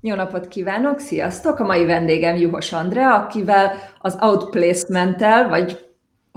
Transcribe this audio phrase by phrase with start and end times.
[0.00, 1.58] Jó napot kívánok, sziasztok!
[1.58, 5.84] A mai vendégem Juhos Andrea, akivel az outplacement-tel, vagy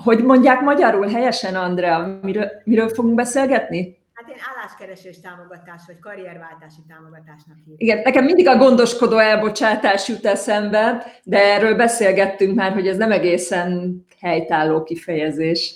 [0.03, 3.97] hogy mondják magyarul helyesen, Andrea, miről, miről fogunk beszélgetni?
[4.13, 7.75] Hát én álláskeresés támogatás, vagy karrierváltási támogatásnak hívom.
[7.77, 13.11] Igen, nekem mindig a gondoskodó elbocsátás jut eszembe, de erről beszélgettünk már, hogy ez nem
[13.11, 15.75] egészen helytálló kifejezés.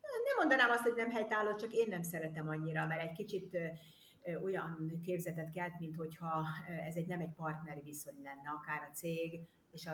[0.00, 3.58] Nem mondanám azt, hogy nem helytálló, csak én nem szeretem annyira, mert egy kicsit
[4.44, 6.44] olyan képzetet kelt, mint hogyha
[6.88, 9.40] ez egy nem egy partneri viszony lenne, akár a cég
[9.72, 9.92] és a,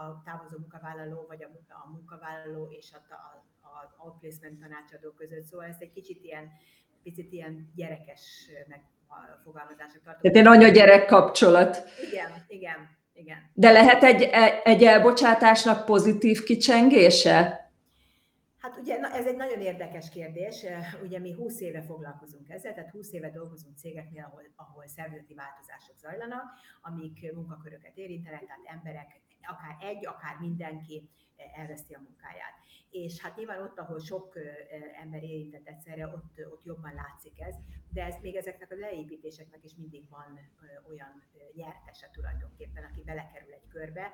[0.00, 5.44] a távozó munkavállaló, vagy a, a munkavállaló és a, a, a outplacement tanácsadó között.
[5.44, 6.50] Szóval ez egy kicsit ilyen,
[7.02, 10.22] picit ilyen gyerekes megfogalmazások tartom.
[10.22, 11.82] Tehát egy anya-gyerek kapcsolat.
[12.10, 13.50] Igen, igen, igen.
[13.52, 14.22] De lehet egy,
[14.64, 17.70] egy elbocsátásnak pozitív kicsengése?
[18.62, 20.64] Hát ugye ez egy nagyon érdekes kérdés.
[21.02, 25.98] Ugye mi 20 éve foglalkozunk ezzel, tehát 20 éve dolgozunk cégeknél, ahol, ahol szervezeti változások
[25.98, 26.44] zajlanak,
[26.80, 31.08] amik munkaköröket érintenek, tehát emberek, akár egy, akár mindenki
[31.54, 32.54] elveszti a munkáját.
[32.90, 34.38] És hát nyilván ott, ahol sok
[35.02, 37.54] ember érintett egyszerre, ott, ott jobban látszik ez,
[37.88, 40.40] de ez még ezeknek a leépítéseknek is mindig van
[40.88, 41.22] olyan
[41.54, 44.12] nyertese tulajdonképpen, aki belekerül egy körbe,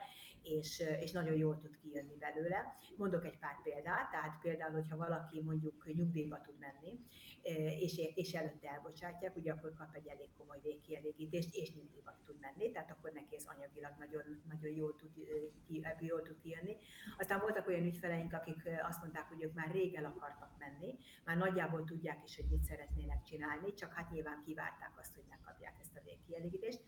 [0.48, 2.76] és, és nagyon jól tud kijönni belőle.
[2.96, 7.00] Mondok egy pár példát, tehát például, hogyha valaki mondjuk nyugdíjba tud menni,
[7.80, 12.70] és, és előtte elbocsátják, ugye akkor kap egy elég komoly végkielégítést, és nyugdíjba tud menni,
[12.72, 15.10] tehát akkor neki ez anyagilag nagyon, nagyon jól, tud,
[16.00, 16.76] jól tud kijönni.
[17.18, 21.36] Aztán voltak olyan ügyfeleink, akik azt mondták, hogy ők már rég el akartak menni, már
[21.36, 25.96] nagyjából tudják is, hogy mit szeretnének csinálni, csak hát nyilván kivárták azt, hogy megkapják ezt
[25.96, 26.80] a végkielégítést.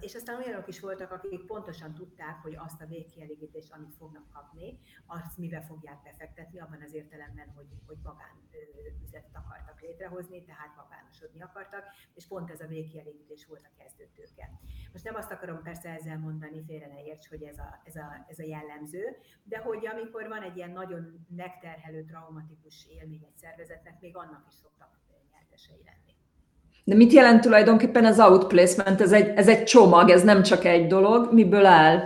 [0.00, 4.78] És aztán olyanok is voltak, akik pontosan tudták, hogy azt a végkielégítést, amit fognak kapni,
[5.06, 8.44] azt mivel fogják befektetni, abban az értelemben, hogy, hogy magán
[9.04, 14.50] üzletet akartak létrehozni, tehát magánosodni akartak, és pont ez a végkielégítés volt a kezdőtőke.
[14.92, 18.24] Most nem azt akarom persze ezzel mondani, félre ne érts, hogy ez a, ez, a,
[18.28, 24.00] ez a jellemző, de hogy amikor van egy ilyen nagyon megterhelő, traumatikus élmény egy szervezetnek,
[24.00, 24.98] még annak is szoktak
[25.32, 26.13] nyertesei lenni.
[26.84, 29.00] De mit jelent tulajdonképpen az outplacement?
[29.00, 31.32] Ez egy, ez egy csomag, ez nem csak egy dolog.
[31.32, 31.96] Miből áll?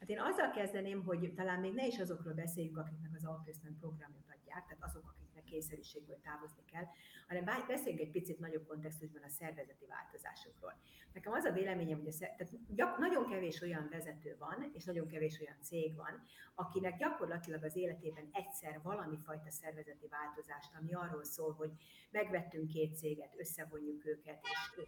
[0.00, 4.26] Hát én azzal kezdeném, hogy talán még ne is azokról beszéljünk, akiknek az outplacement programot
[4.34, 5.09] adják, tehát azok,
[5.50, 6.86] kényszerűségből távozni kell,
[7.28, 10.74] hanem beszéljünk egy picit nagyobb kontextusban a szervezeti változásokról.
[11.12, 14.84] Nekem az a véleményem, hogy a szer- tehát gyak, nagyon kevés olyan vezető van, és
[14.84, 16.22] nagyon kevés olyan cég van,
[16.54, 21.70] akinek gyakorlatilag az életében egyszer valami fajta szervezeti változást, ami arról szól, hogy
[22.10, 24.40] megvettünk két céget, összevonjuk őket,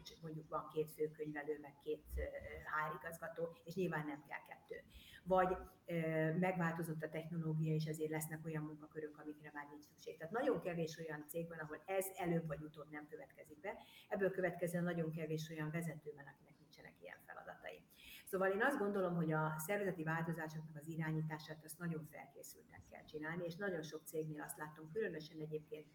[0.03, 2.05] és mondjuk van két főkönyvelő, meg két
[2.73, 4.84] HR igazgató, és nyilván nem kell kettő
[5.22, 5.56] vagy
[6.38, 10.16] megváltozott a technológia, és ezért lesznek olyan munkakörök, amikre már nincs szükség.
[10.16, 13.78] Tehát nagyon kevés olyan cég van, ahol ez előbb vagy utóbb nem következik be.
[14.09, 17.82] Ebből következően nagyon kevés olyan vezető van, akinek nincsenek ilyen feladatai.
[18.25, 23.44] Szóval én azt gondolom, hogy a szervezeti változásoknak az irányítását azt nagyon felkészülten kell csinálni,
[23.44, 25.93] és nagyon sok cégnél azt látom, különösen egyébként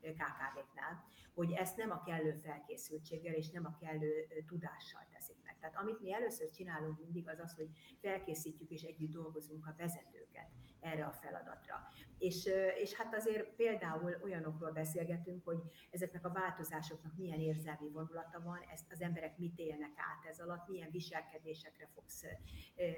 [0.00, 5.36] KKV-knál, hogy ezt nem a kellő felkészültséggel és nem a kellő tudással teszik.
[5.66, 7.68] Tehát amit mi először csinálunk mindig az az, hogy
[8.00, 10.48] felkészítjük és együtt dolgozunk a vezetőket
[10.86, 11.88] erre a feladatra.
[12.18, 15.58] És, és hát azért például olyanokról beszélgetünk, hogy
[15.90, 20.68] ezeknek a változásoknak milyen érzelmi vonulata van, ezt az emberek mit élnek át ez alatt,
[20.68, 22.24] milyen viselkedésekre fogsz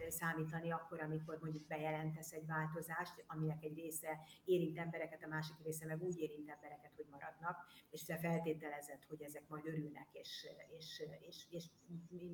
[0.09, 5.87] számítani akkor, amikor mondjuk bejelentesz egy változást, aminek egy része érint embereket, a másik része
[5.87, 10.47] meg úgy érint embereket, hogy maradnak, és te feltételezed, hogy ezek majd örülnek, és,
[10.79, 11.65] és, és, és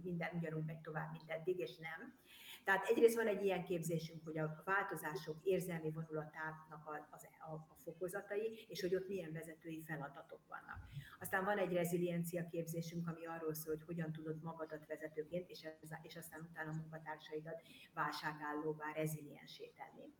[0.02, 2.14] minden ugyanúgy megy tovább, mint eddig, és nem.
[2.64, 8.64] Tehát egyrészt van egy ilyen képzésünk, hogy a változások érzelmi vonulatának a, a, a fokozatai,
[8.68, 10.88] és hogy ott milyen vezetői feladatok vannak.
[11.20, 15.90] Aztán van egy reziliencia képzésünk, ami arról szól, hogy hogyan tudod magadat vezetőként, és, ez,
[16.02, 17.62] és aztán utána a munkatársaidat
[17.94, 20.12] válságállóvá, reziliensé tenni.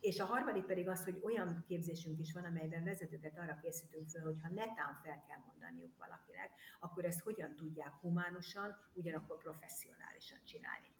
[0.00, 4.22] És a harmadik pedig az, hogy olyan képzésünk is van, amelyben vezetőket arra készítünk fel,
[4.22, 10.94] hogy ha netán fel kell mondaniuk valakinek, akkor ezt hogyan tudják humánusan, ugyanakkor professzionálisan csinálni.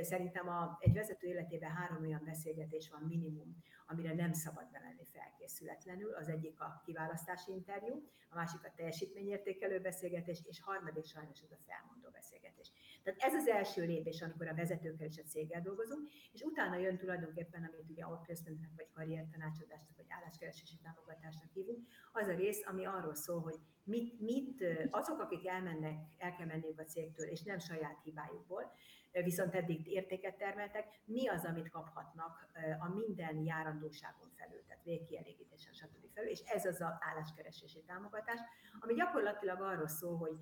[0.00, 3.56] Szerintem a, egy vezető életében három olyan beszélgetés van minimum,
[3.86, 6.14] amire nem szabad bemenni felkészületlenül.
[6.14, 11.62] Az egyik a kiválasztási interjú, a másik a teljesítményértékelő beszélgetés, és harmadik sajnos ez a
[11.66, 12.72] felmondó beszélgetés.
[13.06, 16.98] Tehát ez az első lépés, amikor a vezetőkkel és a céggel dolgozunk, és utána jön
[16.98, 23.14] tulajdonképpen, amit ugye outplacementnek, vagy karriertanácsadásnak, vagy álláskeresési támogatásnak hívunk, az a rész, ami arról
[23.14, 28.02] szól, hogy mit, mit azok, akik elmennek, el kell menniük a cégtől, és nem saját
[28.02, 28.72] hibájukból,
[29.12, 32.48] viszont eddig értéket termeltek, mi az, amit kaphatnak
[32.78, 36.12] a minden járandóságon felül, tehát végkielégítésen, stb.
[36.14, 38.40] felül, és ez az a álláskeresési támogatás,
[38.80, 40.36] ami gyakorlatilag arról szól, hogy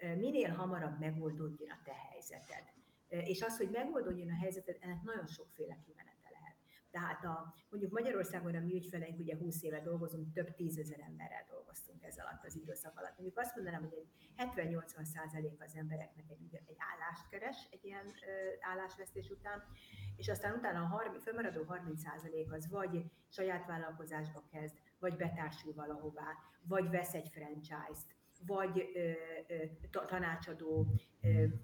[0.00, 2.64] minél hamarabb megoldódjon a te helyzeted.
[3.08, 6.56] És az, hogy megoldódjon a helyzeted, ennek nagyon sokféle kimenete lehet.
[6.90, 12.02] Tehát a, mondjuk Magyarországon a mi ügyfeleink, ugye 20 éve dolgozunk, több tízezer emberrel dolgoztunk
[12.02, 13.18] ez alatt az időszak alatt.
[13.18, 18.06] Mondjuk azt mondanám, hogy egy 70-80 százalék az embereknek egy, egy állást keres egy ilyen
[18.60, 19.62] állásvesztés után,
[20.16, 25.74] és aztán utána a 30, fölmaradó 30 százalék az vagy saját vállalkozásba kezd, vagy betársul
[25.74, 28.98] valahová, vagy vesz egy franchise-t, vagy ö,
[29.54, 30.86] ö, tanácsadó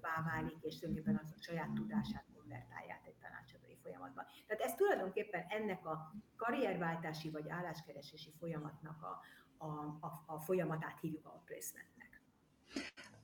[0.03, 4.25] válik, és tulajdonképpen a saját tudását konvertálják egy tanácsadói folyamatban.
[4.47, 9.19] Tehát ez tulajdonképpen ennek a karrierváltási vagy álláskeresési folyamatnak a,
[9.65, 9.69] a,
[9.99, 12.21] a, a folyamatát hívjuk a placementnek.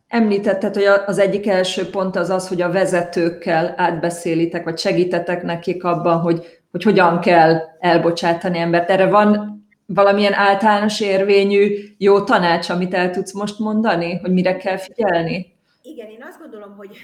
[0.07, 5.83] Említetted, hogy az egyik első pont az az, hogy a vezetőkkel átbeszélitek, vagy segítetek nekik
[5.83, 8.89] abban, hogy, hogy hogyan kell elbocsátani embert.
[8.89, 9.52] Erre van
[9.93, 15.53] valamilyen általános érvényű jó tanács, amit el tudsz most mondani, hogy mire kell figyelni?
[15.81, 16.97] Igen, én azt gondolom, hogy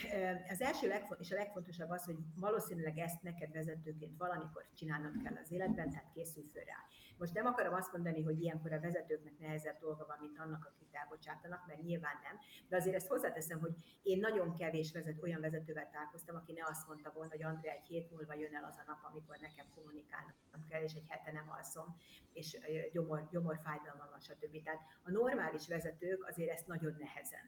[0.49, 5.51] az első és a legfontosabb az, hogy valószínűleg ezt neked vezetőként valamikor csinálnod kell az
[5.51, 6.79] életben, tehát készülj föl rá.
[7.19, 10.87] Most nem akarom azt mondani, hogy ilyenkor a vezetőknek nehezebb dolga van, mint annak, akit
[10.91, 12.35] elbocsátanak, mert nyilván nem.
[12.67, 16.87] De azért ezt hozzáteszem, hogy én nagyon kevés vezet, olyan vezetővel találkoztam, aki ne azt
[16.87, 20.65] mondta volna, hogy Andrea egy hét múlva jön el az a nap, amikor nekem kommunikálnom
[20.69, 21.97] kell, és egy hete nem alszom,
[22.33, 22.57] és
[22.91, 24.63] gyomor, gyomorfájdalmam van, stb.
[24.63, 27.45] Tehát a normális vezetők azért ezt nagyon nehezen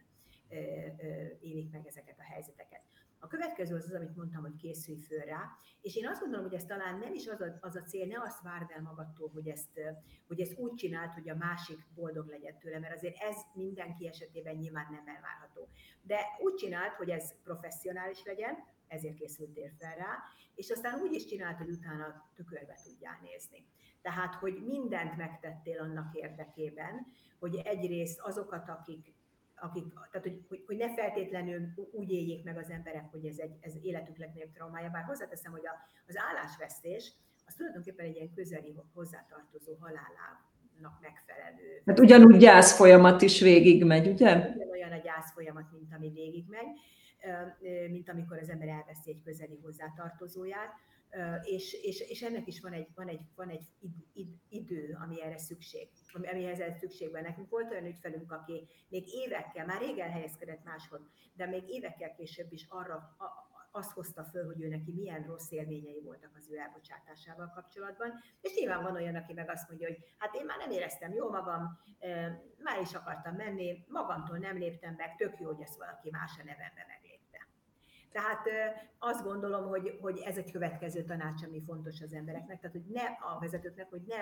[1.40, 2.82] élik meg ezeket a helyzeteket.
[3.24, 5.50] A következő az az, amit mondtam, hogy készülj föl rá,
[5.82, 8.22] és én azt gondolom, hogy ez talán nem is az a, az a cél, ne
[8.22, 9.80] azt várd el magadtól, hogy ezt,
[10.28, 14.56] hogy ezt úgy csinált, hogy a másik boldog legyen tőle, mert azért ez mindenki esetében
[14.56, 15.70] nyilván nem elvárható.
[16.02, 18.56] De úgy csinált, hogy ez professzionális legyen,
[18.88, 20.18] ezért készültél fel rá,
[20.56, 23.66] és aztán úgy is csinált, hogy utána tükörbe tudjál nézni.
[24.02, 27.08] Tehát, hogy mindent megtettél annak érdekében,
[27.40, 29.14] hogy egyrészt azokat, akik
[29.62, 31.62] akik, tehát hogy, hogy, hogy ne feltétlenül
[31.92, 35.66] úgy éljék meg az emberek, hogy ez, egy, ez életük legnagyobb traumája, bár hozzáteszem, hogy
[35.66, 35.74] a,
[36.08, 37.14] az állásvesztés
[37.46, 41.82] az tulajdonképpen egy ilyen közeli hozzátartozó halálának megfelelő.
[41.86, 44.50] Hát ugyanúgy gyász folyamat is végigmegy, ugye?
[44.56, 46.68] Ugyanolyan a gyász folyamat, mint ami végigmegy,
[47.90, 50.72] mint amikor az ember elveszi egy közeli hozzátartozóját
[51.44, 53.64] és, és, és ennek is van egy, van egy, van egy
[54.50, 57.22] idő, ami erre szükség, amihez ez szükség van.
[57.22, 62.52] Nekünk volt olyan ügyfelünk, aki még évekkel, már rég elhelyezkedett máshol, de még évekkel később
[62.52, 63.16] is arra,
[63.72, 68.12] azt hozta föl, hogy ő neki milyen rossz élményei voltak az ő elbocsátásával kapcsolatban.
[68.42, 71.30] És nyilván van olyan, aki meg azt mondja, hogy hát én már nem éreztem jó
[71.30, 71.80] magam,
[72.58, 76.44] már is akartam menni, magamtól nem léptem meg, tök jó, hogy ezt valaki más a
[76.44, 77.01] nevembe meg
[78.12, 78.46] tehát
[79.00, 83.04] azt gondolom, hogy, hogy ez egy következő tanács, ami fontos az embereknek, tehát hogy ne
[83.04, 84.18] a vezetőknek, hogy ne,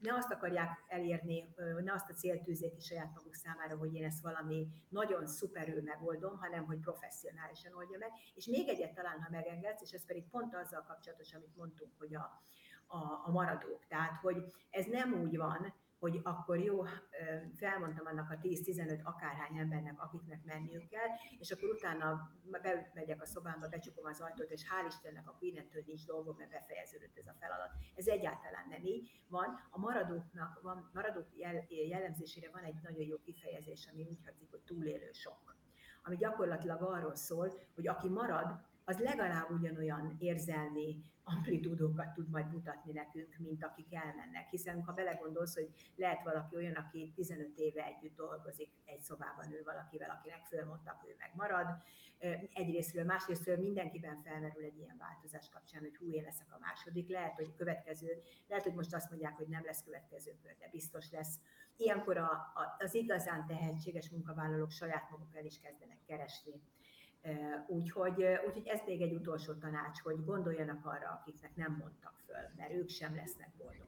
[0.00, 1.54] ne azt akarják elérni,
[1.84, 5.82] ne azt a célt tűzzék ki saját maguk számára, hogy én ezt valami nagyon szuperül
[5.82, 8.10] megoldom, hanem hogy professzionálisan oldja meg.
[8.34, 12.14] És még egyet talán, ha megengedsz, és ez pedig pont azzal kapcsolatos, amit mondtunk, hogy
[12.14, 12.40] a,
[12.86, 13.86] a, a maradók.
[13.86, 16.84] Tehát, hogy ez nem úgy van, hogy akkor jó,
[17.54, 23.68] felmondtam annak a 10-15 akárhány embernek, akiknek menniük kell, és akkor utána bemegyek a szobámba,
[23.68, 27.70] becsukom az ajtót, és hál' Istennek akkor innentől nincs dolgom, mert befejeződött ez a feladat.
[27.94, 29.68] Ez egyáltalán nem így van.
[29.70, 34.60] A maradóknak, van, maradók jel, jellemzésére van egy nagyon jó kifejezés, ami úgy hangzik, hogy
[34.60, 35.56] túlélő sok
[36.08, 42.92] ami gyakorlatilag arról szól, hogy aki marad, az legalább ugyanolyan érzelmi amplitúdókat tud majd mutatni
[42.92, 44.48] nekünk, mint akik elmennek.
[44.50, 49.62] Hiszen ha belegondolsz, hogy lehet valaki olyan, aki 15 éve együtt dolgozik egy szobában ő
[49.64, 51.66] valakivel, akinek fölmondtak, ő meg marad.
[52.52, 57.08] Egyrésztről, másrésztről mindenkiben felmerül egy ilyen változás kapcsán, hogy hú, én leszek a második.
[57.08, 61.10] Lehet, hogy következő, lehet, hogy most azt mondják, hogy nem lesz következő kör, de biztos
[61.10, 61.38] lesz.
[61.76, 66.60] Ilyenkor a, a, az igazán tehetséges munkavállalók saját maguk el is kezdenek keresni
[67.66, 72.72] Úgyhogy, úgyhogy ez még egy utolsó tanács, hogy gondoljanak arra, akiknek nem mondtak föl, mert
[72.72, 73.86] ők sem lesznek boldogok.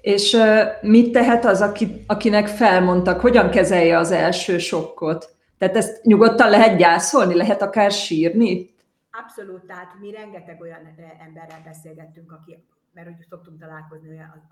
[0.00, 0.36] És
[0.80, 5.36] mit tehet az, aki, akinek felmondtak, hogyan kezelje az első sokkot?
[5.58, 8.74] Tehát ezt nyugodtan lehet gyászolni, lehet akár sírni?
[9.10, 14.48] Abszolút, tehát mi rengeteg olyan emberrel beszélgettünk, aki, mert úgy szoktunk találkozni olyan,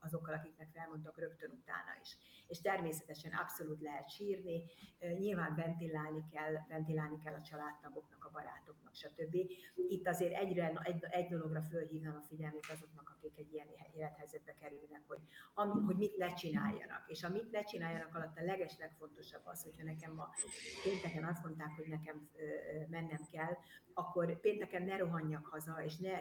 [0.00, 2.16] azokkal, akiknek felmondtak rögtön utána is
[2.52, 4.64] és természetesen abszolút lehet sírni,
[5.18, 9.34] nyilván ventilálni kell, ventilálni kell a családtagoknak, a barátoknak, stb.
[9.74, 15.02] Itt azért egyre, egy, egy dologra fölhívnám a figyelmét azoknak, akik egy ilyen élethelyzetbe kerülnek,
[15.06, 15.18] hogy,
[15.54, 17.04] am, hogy mit ne csináljanak.
[17.06, 20.30] És a mit ne csináljanak alatt a leges legfontosabb az, hogyha nekem ma
[20.82, 22.28] pénteken azt mondták, hogy nekem
[22.88, 23.56] mennem kell,
[23.94, 26.20] akkor pénteken ne rohanjak haza, és ne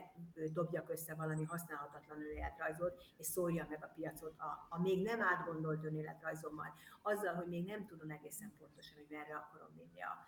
[0.54, 5.84] dobjak össze valami használhatatlan önéletrajzot, és szólja meg a piacot a, a még nem átgondolt
[5.84, 10.26] önélet önéletrajzommal, azzal, hogy még nem tudom egészen pontosan, hogy merre akarom vinni a,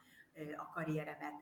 [0.57, 1.33] a karrieremet.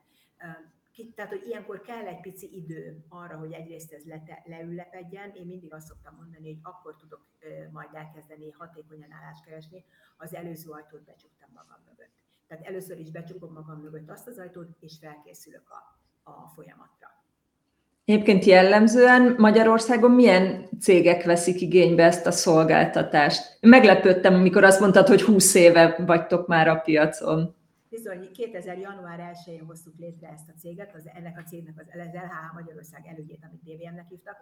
[1.14, 5.30] Tehát, hogy ilyenkor kell egy pici idő arra, hogy egyrészt ez le, leüllepedjen.
[5.30, 7.26] Én mindig azt szoktam mondani, hogy akkor tudok
[7.70, 9.84] majd elkezdeni hatékonyan állást keresni,
[10.16, 12.21] az előző ajtót becsuktam magam mögött.
[12.52, 17.08] Tehát először is becsukom magam mögött azt az ajtót, és felkészülök a, a folyamatra.
[18.04, 23.58] Egyébként jellemzően Magyarországon milyen cégek veszik igénybe ezt a szolgáltatást?
[23.60, 27.54] Meglepődtem, amikor azt mondtad, hogy 20 éve vagytok már a piacon.
[27.88, 28.78] Bizony, 2000.
[28.78, 33.06] január 1-én hoztuk létre ezt a céget, az, ennek a cégnek az, az LHH Magyarország
[33.06, 34.36] elődjét, amit DVM-nek hívtak.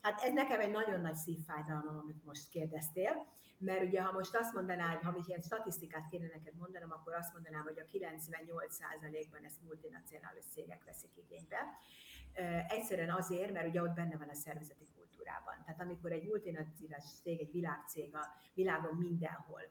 [0.00, 3.26] Hát ez nekem egy nagyon nagy szívfájdalom, amit most kérdeztél,
[3.58, 7.62] mert ugye ha most azt mondanám, ha ilyen statisztikát kéne neked mondanom, akkor azt mondanám,
[7.62, 11.58] hogy a 98%-ban ezt multinacionális cégek veszik igénybe.
[12.68, 15.54] Egyszerűen azért, mert ugye ott benne van a szervezeti kultúrában.
[15.64, 19.62] Tehát amikor egy multinacionális cég, egy világcég a világon mindenhol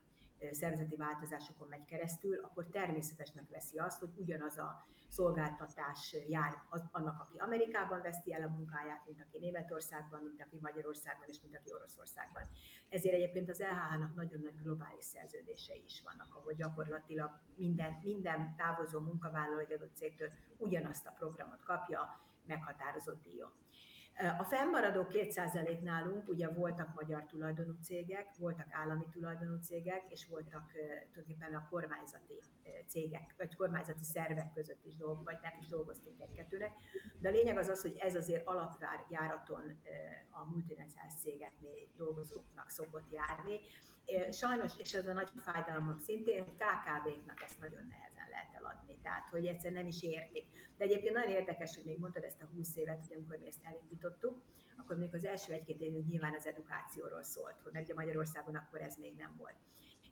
[0.52, 7.38] szervezeti változásokon megy keresztül, akkor természetesnek veszi azt, hogy ugyanaz a szolgáltatás jár annak, aki
[7.38, 12.44] Amerikában veszti el a munkáját, mint aki Németországban, mint aki Magyarországban, és mint aki Oroszországban.
[12.90, 19.00] Ezért egyébként az LHH-nak nagyon nagy globális szerződései is vannak, ahol gyakorlatilag minden, minden távozó
[19.00, 23.52] munkavállaló egy adott cégtől ugyanazt a programot kapja meghatározott díjon.
[24.40, 30.72] A fennmaradó 2% nálunk ugye voltak magyar tulajdonú cégek, voltak állami tulajdonú cégek, és voltak
[31.12, 32.40] tulajdonképpen a kormányzati
[32.88, 36.72] cégek, vagy kormányzati szervek között is dolgoztunk, vagy nem is dolgoztunk egy-kettőnek.
[37.20, 39.80] De a lényeg az az, hogy ez azért alapjáraton
[40.30, 43.60] a multinacionális cégeknél dolgozóknak szokott járni.
[44.32, 49.46] Sajnos, és ez a nagy fájdalmak szintén, KKV-knak ezt nagyon nehezen lehet eladni, tehát hogy
[49.46, 50.46] egyszer nem is értik
[50.78, 53.64] de egyébként nagyon érdekes, hogy még mondtad ezt a 20 évet, hogy amikor mi ezt
[53.64, 54.42] elindítottuk,
[54.78, 58.96] akkor még az első egy-két évünk nyilván az edukációról szólt, hogy ugye Magyarországon akkor ez
[58.98, 59.56] még nem volt.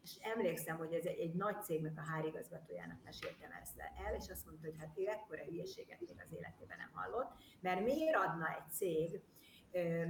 [0.03, 4.45] És emlékszem, hogy ez egy, egy nagy cégnek a hárigazgatójának meséltem ezt el, és azt
[4.45, 8.71] mondta, hogy hát ő ekkora hülyeséget még az életében nem hallott, mert miért adna egy
[8.71, 9.21] cég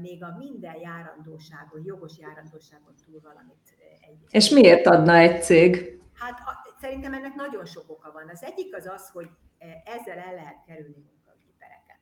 [0.02, 4.18] még a minden járandóságon, jogos járandóságon túl valamit egy...
[4.30, 6.00] És miért adna egy cég?
[6.14, 6.40] Hát
[6.82, 8.30] szerintem ennek nagyon sok oka van.
[8.30, 9.30] Az egyik az az, hogy
[9.62, 12.00] E, ezzel el lehet kerülni munkaügyi pereket.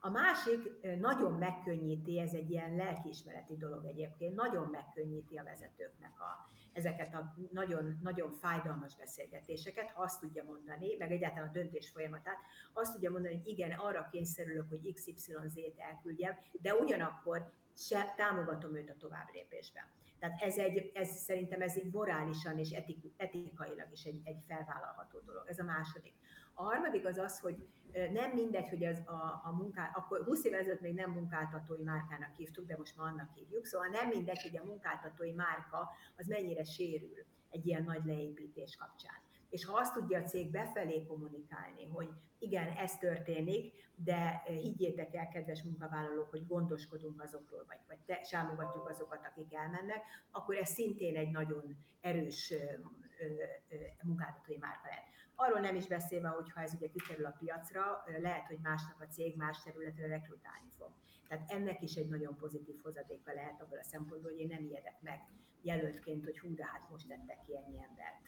[0.00, 6.20] A másik e, nagyon megkönnyíti, ez egy ilyen lelkiismereti dolog egyébként, nagyon megkönnyíti a vezetőknek
[6.20, 11.90] a, ezeket a nagyon, nagyon fájdalmas beszélgetéseket, ha azt tudja mondani, meg egyáltalán a döntés
[11.90, 12.38] folyamatát,
[12.72, 18.90] azt tudja mondani, hogy igen, arra kényszerülök, hogy XYZ-t elküldjem, de ugyanakkor se támogatom őt
[18.90, 19.84] a tovább lépésben.
[20.18, 25.18] Tehát ez, egy, ez szerintem ez egy morálisan és etik, etikailag is egy, egy felvállalható
[25.26, 25.44] dolog.
[25.48, 26.14] Ez a második.
[26.54, 27.66] A harmadik az az, hogy
[28.12, 32.34] nem mindegy, hogy az a, a munká, akkor 20 évvel ezelőtt még nem munkáltatói márkának
[32.36, 36.64] hívtuk, de most már annak hívjuk, szóval nem mindegy, hogy a munkáltatói márka az mennyire
[36.64, 39.23] sérül egy ilyen nagy leépítés kapcsán.
[39.54, 42.08] És ha azt tudja a cég befelé kommunikálni, hogy
[42.38, 48.88] igen, ez történik, de higgyétek el, kedves munkavállalók, hogy gondoskodunk azokról, vagy, vagy te, sámogatjuk
[48.88, 52.54] azokat, akik elmennek, akkor ez szintén egy nagyon erős
[54.02, 55.04] munkáltatói márka lehet.
[55.34, 59.06] Arról nem is beszélve, hogy ha ez ugye kikerül a piacra, lehet, hogy másnak a
[59.06, 60.90] cég más területre rekrutálni fog.
[61.28, 65.00] Tehát ennek is egy nagyon pozitív hozadéka lehet abban a szempontból, hogy én nem ijedek
[65.00, 65.20] meg
[65.62, 68.26] jelöltként, hogy hú, de hát most tettek ennyi embert,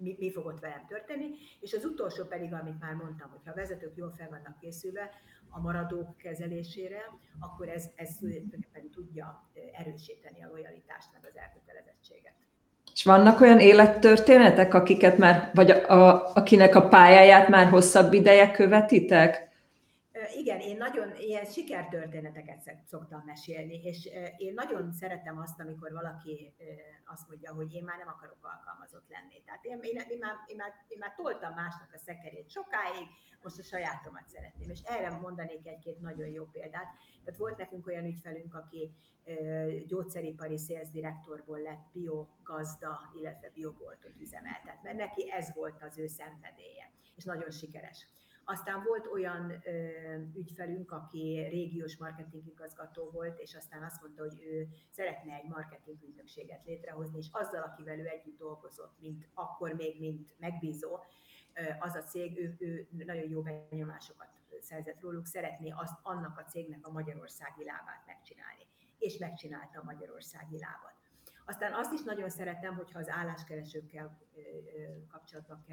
[0.00, 1.28] mi, mi fog ott velem történni.
[1.60, 5.10] És az utolsó pedig, amit már mondtam, hogy ha a vezetők jól fel vannak készülve
[5.48, 7.02] a maradók kezelésére,
[7.38, 12.34] akkor ez, ez tulajdonképpen tudja erősíteni a lojalitást meg az elkötelezettséget.
[12.94, 18.50] És vannak olyan élettörténetek, akiket már, vagy a, a, akinek a pályáját már hosszabb ideje
[18.50, 19.49] követitek?
[20.40, 26.54] Igen, én nagyon ilyen sikertörténeteket szoktam mesélni, és én nagyon szeretem azt, amikor valaki
[27.04, 29.42] azt mondja, hogy én már nem akarok alkalmazott lenni.
[29.44, 33.06] Tehát én, én, én, már, én, már, én már toltam másnak a szekerét sokáig,
[33.42, 34.70] most a sajátomat szeretném.
[34.70, 36.88] És erre mondanék egy-két nagyon jó példát.
[37.24, 38.94] Tehát volt nekünk olyan ügyfelünk, aki
[39.86, 47.24] gyógyszeripari szélszdirektorból lett biogazda, illetve bioboltot üzemeltet, mert neki ez volt az ő szenvedélye, és
[47.24, 48.06] nagyon sikeres.
[48.50, 49.70] Aztán volt olyan ö,
[50.34, 56.64] ügyfelünk, aki régiós marketingigazgató volt, és aztán azt mondta, hogy ő szeretne egy marketing ügynökséget
[56.64, 60.98] létrehozni, és azzal, akivel ő együtt dolgozott, mint akkor még, mint megbízó,
[61.78, 64.28] az a cég, ő, ő nagyon jó benyomásokat
[64.60, 68.66] szerzett róluk, szeretné azt annak a cégnek a magyarországi lábát megcsinálni.
[68.98, 70.94] És megcsinálta a magyarországi lábat.
[71.46, 74.18] Aztán azt is nagyon szeretem, hogyha az álláskeresőkkel
[75.08, 75.64] kapcsolatban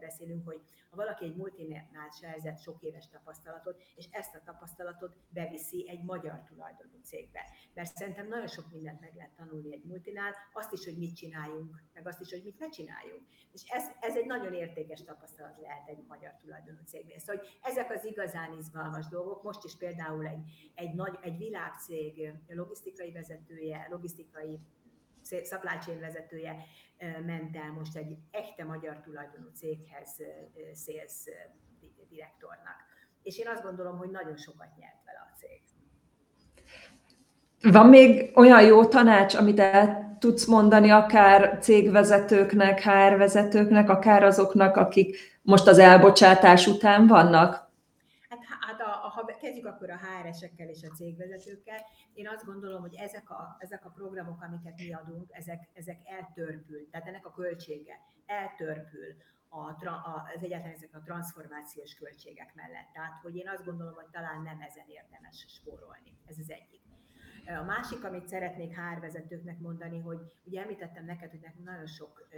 [0.00, 5.88] beszélünk, hogy ha valaki egy multinál szerzett sok éves tapasztalatot, és ezt a tapasztalatot beviszi
[5.88, 7.40] egy magyar tulajdonú cégbe.
[7.74, 11.82] Mert szerintem nagyon sok mindent meg lehet tanulni egy multinál, azt is, hogy mit csináljunk,
[11.92, 13.22] meg azt is, hogy mit ne csináljunk.
[13.52, 17.18] És ez, ez egy nagyon értékes tapasztalat lehet egy magyar tulajdonú cégnél.
[17.18, 19.42] Szóval hogy ezek az igazán izgalmas dolgok.
[19.42, 24.60] Most is például egy, egy, nagy, egy világcég logisztikai vezetője, logisztikai
[25.22, 26.56] supply chain vezetője
[27.26, 30.16] ment el most egy echte magyar tulajdonú céghez
[30.84, 31.12] sales
[32.08, 32.76] direktornak.
[33.22, 35.60] És én azt gondolom, hogy nagyon sokat nyert vele a cég.
[37.72, 44.76] Van még olyan jó tanács, amit el tudsz mondani akár cégvezetőknek, HR vezetőknek, akár azoknak,
[44.76, 47.61] akik most az elbocsátás után vannak?
[49.42, 51.80] Kezdjük akkor a HR-esekkel és a cégvezetőkkel,
[52.12, 56.90] én azt gondolom, hogy ezek a, ezek a programok, amiket mi adunk, ezek, ezek eltörpül,
[56.90, 59.10] tehát ennek a költsége eltörpül
[59.48, 62.92] a, a, az egyáltalán ezek a transformációs költségek mellett.
[62.92, 66.12] Tehát, hogy én azt gondolom, hogy talán nem ezen érdemes spórolni.
[66.26, 66.80] Ez az egyik.
[67.46, 72.28] A másik, amit szeretnék hárvezetőknek mondani, hogy ugye említettem neked, hogy nekünk nagyon sok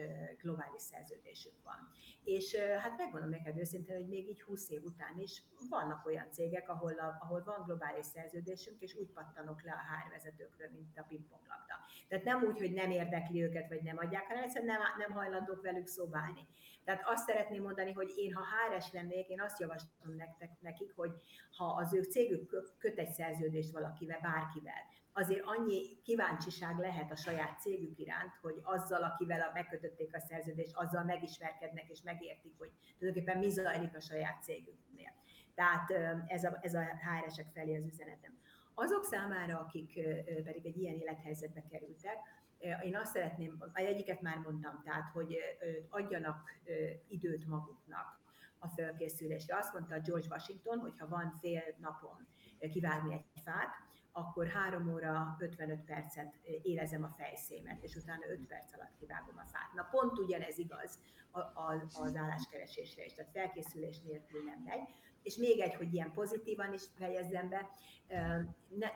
[0.40, 1.88] globális szerződésünk van.
[2.24, 6.68] És hát megmondom neked őszintén, hogy még így 20 év után is vannak olyan cégek,
[6.68, 11.74] ahol, a, ahol van globális szerződésünk, és úgy pattanok le a hárvezetőkről, mint a pingponglabda.
[12.08, 15.62] Tehát nem úgy, hogy nem érdekli őket, vagy nem adják, hanem egyszerűen nem, nem hajlandók
[15.62, 16.46] velük szobálni.
[16.84, 21.10] Tehát azt szeretném mondani, hogy én, ha háres lennék, én azt javaslom nektek, nekik, hogy
[21.56, 24.82] ha az ő cégük köt egy szerződést valakivel, bárkivel,
[25.16, 30.76] azért annyi kíváncsiság lehet a saját cégük iránt, hogy azzal, akivel a, megkötötték a szerződést,
[30.76, 35.12] azzal megismerkednek és megértik, hogy tulajdonképpen mi zajlik a saját cégüknél.
[35.54, 35.90] Tehát
[36.26, 38.38] ez a, ez a HR-esek felé az üzenetem.
[38.74, 39.92] Azok számára, akik
[40.44, 42.16] pedig egy ilyen élethelyzetbe kerültek,
[42.82, 45.36] én azt szeretném, egyiket már mondtam, tehát, hogy
[45.88, 46.50] adjanak
[47.08, 48.20] időt maguknak
[48.58, 49.56] a felkészülésre.
[49.56, 52.26] Azt mondta George Washington, hogy ha van fél napon
[52.70, 53.74] kivágni egy fát,
[54.16, 59.46] akkor 3 óra 55 percet érezem a fejszémet, és utána 5 perc alatt kivágom a
[59.52, 59.72] fát.
[59.74, 60.98] Na pont ugyanez igaz
[61.94, 64.88] az álláskeresésre is, tehát felkészülés nélkül nem megy.
[65.24, 67.68] És még egy, hogy ilyen pozitívan is fejezzem be,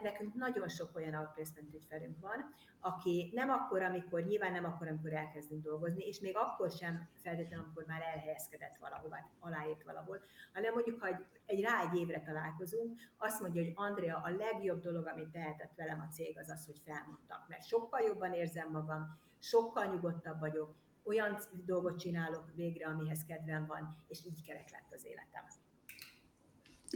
[0.03, 5.13] nekünk nagyon sok olyan outplacement ügyfelünk van, aki nem akkor, amikor, nyilván nem akkor, amikor
[5.13, 10.21] elkezdünk dolgozni, és még akkor sem feltétlenül, amikor már elhelyezkedett valahova, aláírt valahol,
[10.53, 14.81] hanem mondjuk, ha egy, egy rá egy évre találkozunk, azt mondja, hogy Andrea, a legjobb
[14.83, 19.19] dolog, amit tehetett velem a cég, az az, hogy felmondtak, mert sokkal jobban érzem magam,
[19.39, 25.05] sokkal nyugodtabb vagyok, olyan dolgot csinálok végre, amihez kedvem van, és így kerek lett az
[25.05, 25.45] életem.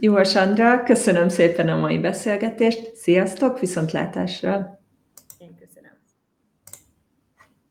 [0.03, 2.95] Jó, Sandra, köszönöm szépen a mai beszélgetést.
[2.95, 4.82] Sziasztok, viszontlátásra!